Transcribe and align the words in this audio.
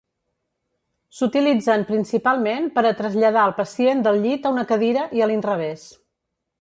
S'utilitzen 1.17 1.83
principalment 1.89 2.65
per 2.77 2.85
a 2.87 2.93
traslladar 3.01 3.43
el 3.51 3.53
pacient 3.61 4.01
del 4.09 4.19
llit 4.25 4.49
a 4.51 4.55
una 4.57 4.65
cadira 4.73 5.05
i 5.19 5.23
a 5.23 5.29
l'inrevés. 5.33 5.85